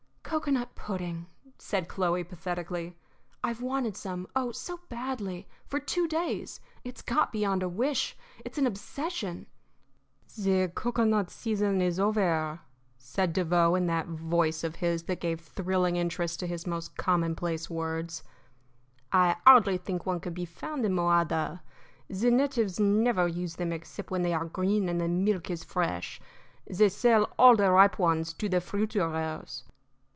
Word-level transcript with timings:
"Cocoanut 0.31 0.75
pudding," 0.75 1.25
said 1.57 1.89
Chloe, 1.89 2.23
pathetically. 2.23 2.95
"I've 3.43 3.61
wanted 3.61 3.97
some 3.97 4.27
oh, 4.33 4.53
so 4.53 4.79
badly, 4.87 5.45
for 5.65 5.77
two 5.77 6.07
days. 6.07 6.61
It's 6.85 7.01
got 7.01 7.33
beyond 7.33 7.61
a 7.63 7.67
wish; 7.67 8.15
it's 8.45 8.57
an 8.57 8.65
obsession." 8.65 9.45
"The 10.37 10.71
cocoanut 10.73 11.29
season 11.29 11.81
is 11.81 11.99
over," 11.99 12.61
said 12.97 13.33
Devoe, 13.33 13.75
in 13.75 13.87
that 13.87 14.07
voice 14.07 14.63
of 14.63 14.77
his 14.77 15.03
that 15.03 15.19
gave 15.19 15.41
thrilling 15.41 15.97
interest 15.97 16.39
to 16.39 16.47
his 16.47 16.65
most 16.65 16.95
commonplace 16.95 17.69
words. 17.69 18.23
"I 19.11 19.35
hardly 19.45 19.75
think 19.77 20.05
one 20.05 20.21
could 20.21 20.33
be 20.33 20.45
found 20.45 20.85
in 20.85 20.93
Mojada. 20.93 21.61
The 22.07 22.31
natives 22.31 22.79
never 22.79 23.27
use 23.27 23.57
them 23.57 23.73
except 23.73 24.11
when 24.11 24.21
they 24.21 24.33
are 24.33 24.45
green 24.45 24.87
and 24.87 25.01
the 25.01 25.09
milk 25.09 25.49
is 25.51 25.65
fresh. 25.65 26.21
They 26.69 26.87
sell 26.87 27.33
all 27.37 27.57
the 27.57 27.69
ripe 27.69 27.99
ones 27.99 28.31
to 28.35 28.47
the 28.47 28.61
fruiterers." 28.61 29.65